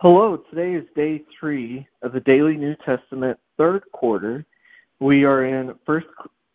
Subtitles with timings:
[0.00, 4.44] Hello, today is day three of the Daily New Testament third quarter.
[5.00, 6.06] We are in First,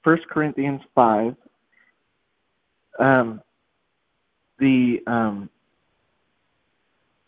[0.03, 1.35] First Corinthians 5.
[2.99, 3.41] Um,
[4.59, 5.49] the um,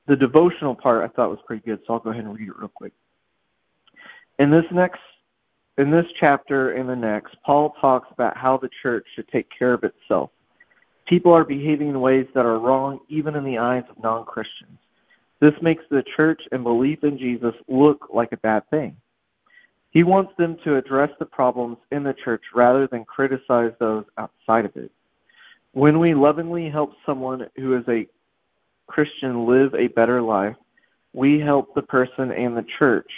[0.06, 2.60] the devotional part I thought was pretty good, so I'll go ahead and read it
[2.60, 2.94] real quick.
[4.38, 5.02] In this next
[5.80, 9.74] in this chapter and the next, Paul talks about how the church should take care
[9.74, 10.30] of itself.
[11.08, 14.78] People are behaving in ways that are wrong even in the eyes of non Christians.
[15.44, 18.96] This makes the church and belief in Jesus look like a bad thing.
[19.92, 24.64] He wants them to address the problems in the church rather than criticize those outside
[24.64, 24.90] of it.
[25.74, 28.08] When we lovingly help someone who is a
[28.88, 30.56] Christian live a better life,
[31.12, 33.12] we help the person and the church.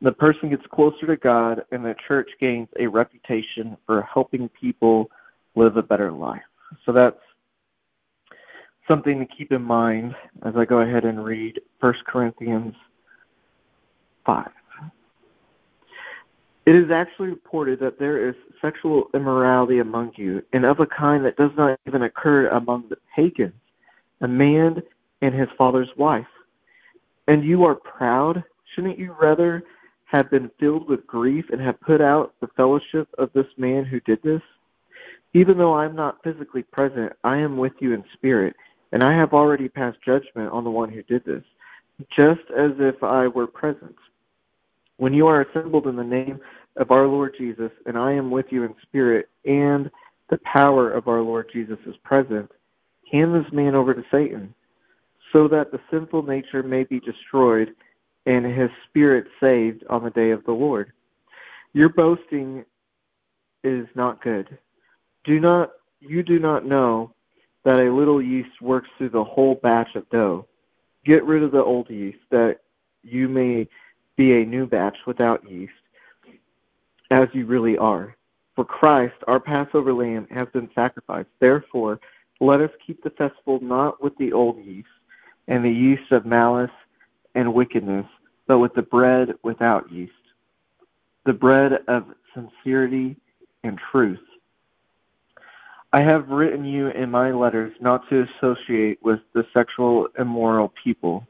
[0.00, 5.10] The person gets closer to God, and the church gains a reputation for helping people
[5.56, 6.40] live a better life.
[6.86, 7.20] So that's
[8.90, 12.74] something to keep in mind as I go ahead and read 1 Corinthians
[14.26, 14.48] 5.
[16.66, 21.24] It is actually reported that there is sexual immorality among you, and of a kind
[21.24, 23.54] that does not even occur among the pagans,
[24.22, 24.82] a man
[25.22, 26.26] and his father's wife.
[27.28, 28.42] And you are proud?
[28.74, 29.62] Shouldn't you rather
[30.06, 34.00] have been filled with grief and have put out the fellowship of this man who
[34.00, 34.42] did this?
[35.32, 38.56] Even though I am not physically present, I am with you in spirit,
[38.92, 41.44] and I have already passed judgment on the one who did this,
[42.14, 43.96] just as if I were present.
[44.96, 46.40] When you are assembled in the name
[46.76, 49.90] of our Lord Jesus, and I am with you in spirit, and
[50.28, 52.50] the power of our Lord Jesus is present,
[53.10, 54.54] hand this man over to Satan,
[55.32, 57.74] so that the sinful nature may be destroyed
[58.26, 60.92] and his spirit saved on the day of the Lord.
[61.72, 62.64] Your boasting
[63.64, 64.58] is not good.
[65.24, 65.70] Do not
[66.00, 67.12] you do not know
[67.64, 70.46] that a little yeast works through the whole batch of dough?
[71.04, 72.60] Get rid of the old yeast, that
[73.02, 73.68] you may
[74.16, 75.72] be a new batch without yeast,
[77.10, 78.16] as you really are.
[78.54, 81.30] For Christ, our Passover lamb, has been sacrificed.
[81.38, 82.00] Therefore,
[82.40, 84.88] let us keep the festival not with the old yeast,
[85.48, 86.70] and the yeast of malice
[87.34, 88.06] and wickedness,
[88.46, 90.12] but with the bread without yeast,
[91.24, 92.04] the bread of
[92.34, 93.16] sincerity
[93.62, 94.20] and truth.
[95.92, 101.26] I have written you in my letters not to associate with the sexual immoral people,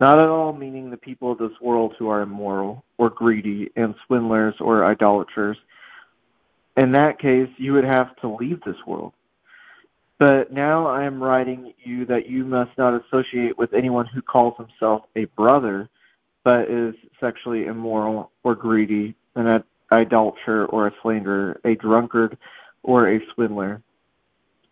[0.00, 3.94] not at all meaning the people of this world who are immoral or greedy and
[4.06, 5.58] swindlers or idolaters.
[6.78, 9.12] In that case, you would have to leave this world.
[10.18, 14.54] But now I am writing you that you must not associate with anyone who calls
[14.56, 15.86] himself a brother,
[16.44, 22.38] but is sexually immoral or greedy, an idolater or a slanderer, a drunkard
[22.82, 23.82] or a swindler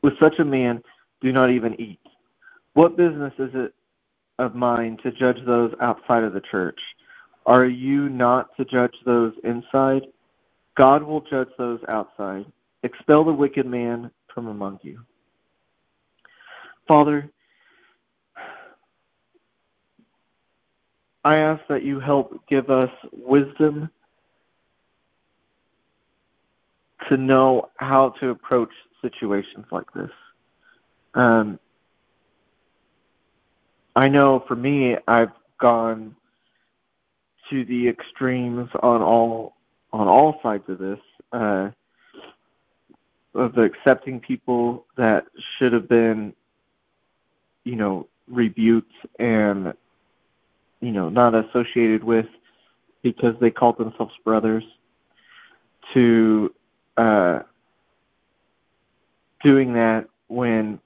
[0.02, 0.82] with such a man,
[1.20, 2.00] do not even eat.
[2.74, 3.74] What business is it
[4.38, 6.78] of mine to judge those outside of the church?
[7.46, 10.02] Are you not to judge those inside?
[10.76, 12.44] God will judge those outside.
[12.82, 15.00] Expel the wicked man from among you.
[16.86, 17.30] Father,
[21.24, 23.90] I ask that you help give us wisdom
[27.08, 28.70] to know how to approach
[29.02, 30.10] situations like this.
[31.14, 31.58] Um,
[33.94, 36.14] I know for me, I've gone
[37.50, 39.56] to the extremes on all
[39.92, 40.98] on all sides of this
[41.32, 41.70] uh,
[43.34, 45.26] of accepting people that
[45.58, 46.34] should have been,
[47.64, 49.72] you know, rebuked and
[50.80, 52.26] you know not associated with
[53.02, 54.64] because they called themselves brothers
[55.94, 56.52] to
[56.96, 57.40] uh,
[59.42, 60.80] doing that when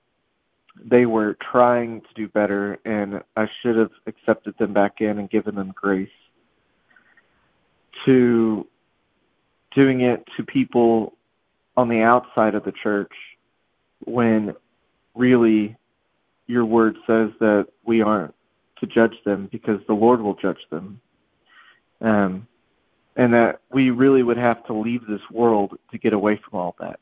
[0.82, 5.28] they were trying to do better and I should have accepted them back in and
[5.28, 6.08] given them grace
[8.04, 8.66] to
[9.74, 11.14] doing it to people
[11.76, 13.12] on the outside of the church
[14.04, 14.54] when
[15.14, 15.76] really
[16.46, 18.34] your word says that we aren't
[18.80, 21.00] to judge them because the Lord will judge them.
[22.00, 22.46] Um,
[23.16, 26.76] and that we really would have to leave this world to get away from all
[26.80, 27.00] that.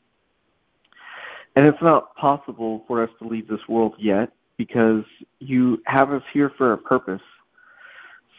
[1.55, 5.03] And it's not possible for us to leave this world yet because
[5.39, 7.21] you have us here for a purpose.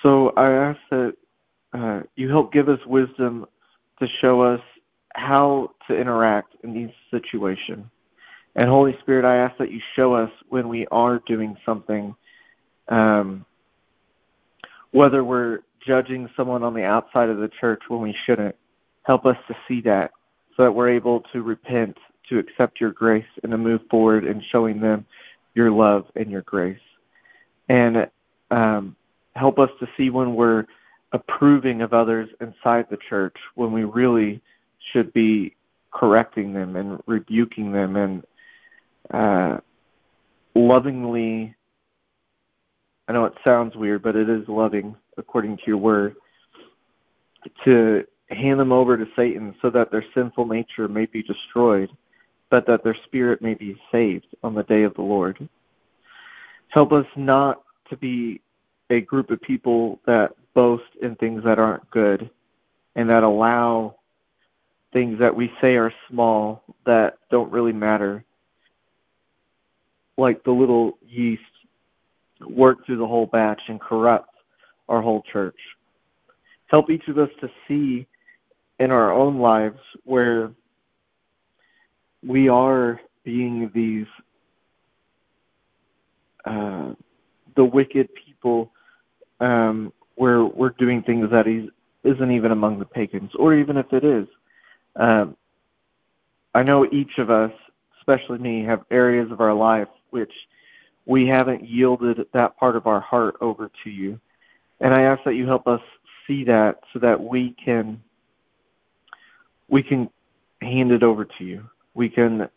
[0.02, 1.14] So I ask that
[1.72, 3.46] uh, you help give us wisdom
[3.98, 4.60] to show us
[5.14, 7.86] how to interact in these situations.
[8.56, 12.14] And Holy Spirit, I ask that you show us when we are doing something,
[12.88, 13.44] um,
[14.90, 18.54] whether we're judging someone on the outside of the church when we shouldn't.
[19.02, 20.10] Help us to see that
[20.56, 21.96] so that we're able to repent
[22.28, 25.04] to accept your grace and to move forward in showing them
[25.54, 26.78] your love and your grace.
[27.68, 28.08] And
[28.50, 28.96] um,
[29.34, 30.66] help us to see when we're
[31.12, 34.40] approving of others inside the church when we really
[34.92, 35.54] should be
[35.92, 38.24] correcting them and rebuking them and
[39.12, 39.60] uh,
[40.54, 41.54] lovingly.
[43.08, 46.16] I know it sounds weird, but it is loving according to your word
[47.64, 51.90] to hand them over to Satan so that their sinful nature may be destroyed,
[52.48, 55.48] but that their spirit may be saved on the day of the Lord.
[56.68, 58.40] Help us not to be
[58.90, 62.30] a group of people that boast in things that aren't good
[62.96, 63.94] and that allow
[64.92, 68.24] things that we say are small that don't really matter,
[70.16, 71.42] like the little yeast,
[72.48, 74.29] work through the whole batch and corrupt
[74.90, 75.56] our whole church.
[76.66, 78.06] Help each of us to see
[78.78, 80.50] in our own lives where
[82.26, 84.06] we are being these
[86.44, 86.92] uh,
[87.56, 88.72] the wicked people
[89.40, 91.68] um, where we're doing things that is,
[92.04, 94.26] isn't even among the pagans, or even if it is.
[94.96, 95.36] Um,
[96.54, 97.52] I know each of us,
[97.98, 100.32] especially me, have areas of our life which
[101.06, 104.20] we haven't yielded that part of our heart over to you.
[104.80, 105.80] And I ask that you help us
[106.26, 108.00] see that so that we can
[109.68, 110.10] we can
[110.62, 111.68] hand it over to you.
[111.94, 112.48] We can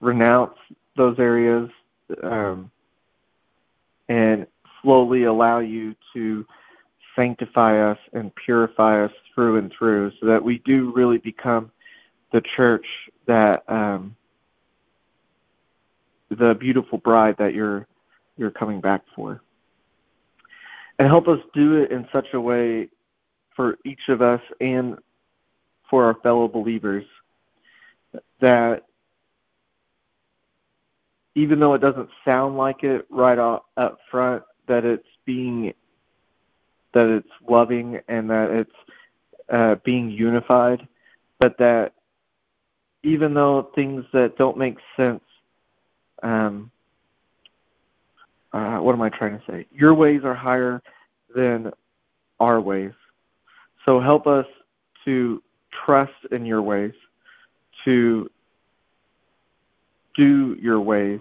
[0.00, 0.56] renounce
[0.96, 1.70] those areas
[2.22, 2.70] um,
[4.08, 4.46] and
[4.82, 6.46] slowly allow you to
[7.16, 11.70] sanctify us and purify us through and through so that we do really become
[12.32, 12.86] the church
[13.26, 14.16] that um,
[16.30, 17.86] the beautiful bride that you're
[18.36, 19.40] you're coming back for
[20.98, 22.88] and help us do it in such a way
[23.56, 24.98] for each of us and
[25.88, 27.04] for our fellow believers
[28.40, 28.84] that
[31.34, 33.66] even though it doesn't sound like it right up
[34.10, 35.74] front that it's being
[36.94, 38.70] that it's loving and that it's
[39.52, 40.86] uh, being unified,
[41.38, 41.92] but that
[43.02, 45.22] even though things that don't make sense,
[46.22, 46.70] um,
[48.54, 49.66] uh, what am I trying to say?
[49.72, 50.80] Your ways are higher
[51.34, 51.72] than
[52.38, 52.92] our ways.
[53.84, 54.46] So help us
[55.04, 55.42] to
[55.84, 56.92] trust in your ways,
[57.84, 58.30] to
[60.14, 61.20] do your ways.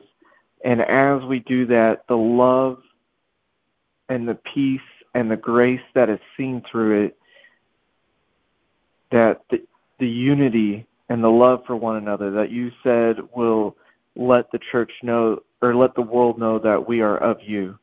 [0.64, 2.78] And as we do that, the love
[4.10, 4.80] and the peace
[5.16, 7.18] and the grace that is seen through it,
[9.12, 9.62] that the,
[10.00, 13.76] the unity and the love for one another that you said will
[14.16, 17.80] let the church know or let the world know that we are of you,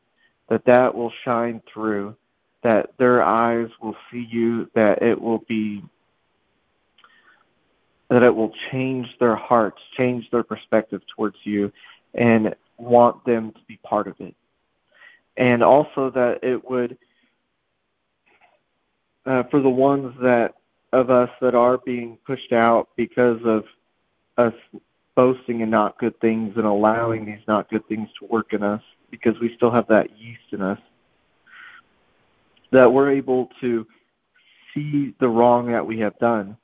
[0.49, 2.15] that that will shine through,
[2.61, 5.83] that their eyes will see you, that it will be
[8.09, 11.71] that it will change their hearts, change their perspective towards you,
[12.13, 14.35] and want them to be part of it.
[15.37, 16.97] And also that it would
[19.25, 20.55] uh, for the ones that
[20.91, 23.63] of us that are being pushed out because of
[24.37, 24.53] us
[25.15, 28.81] boasting in not good things and allowing these not good things to work in us
[29.09, 30.79] because we still have that yeast in us
[32.71, 33.85] that we're able to
[34.73, 36.55] see the wrong that we have done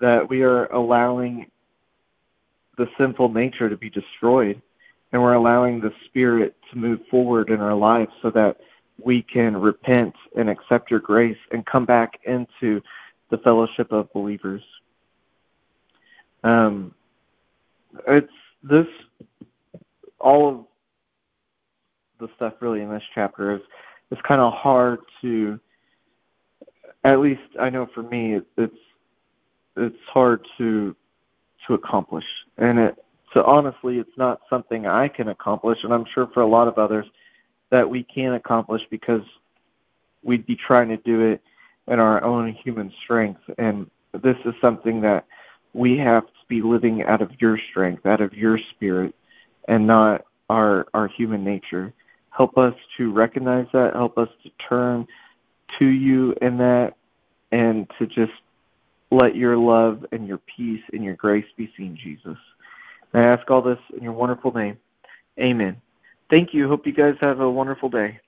[0.00, 1.46] that we are allowing
[2.76, 4.62] the sinful nature to be destroyed
[5.12, 8.56] and we're allowing the spirit to move forward in our lives so that
[9.02, 12.80] we can repent and accept your grace and come back into
[13.30, 14.62] the fellowship of believers.
[16.44, 16.94] Um,
[18.08, 18.86] it's this
[20.20, 20.64] all of
[22.20, 23.60] the stuff really in this chapter is
[24.10, 25.60] it's kind of hard to
[27.04, 28.74] at least I know for me it's
[29.76, 30.96] it's hard to
[31.66, 32.24] to accomplish
[32.56, 32.96] and it
[33.32, 36.78] so honestly it's not something I can accomplish and I'm sure for a lot of
[36.78, 37.06] others
[37.70, 39.22] that we can accomplish because
[40.22, 41.40] we'd be trying to do it
[41.86, 43.40] in our own human strength.
[43.58, 45.26] And this is something that
[45.72, 49.14] we have be living out of your strength, out of your spirit,
[49.68, 51.92] and not our our human nature.
[52.30, 53.94] Help us to recognize that.
[53.94, 55.06] Help us to turn
[55.78, 56.94] to you in that,
[57.52, 58.32] and to just
[59.10, 62.36] let your love and your peace and your grace be seen, Jesus.
[63.12, 64.78] And I ask all this in your wonderful name.
[65.38, 65.80] Amen.
[66.30, 66.68] Thank you.
[66.68, 68.20] Hope you guys have a wonderful day.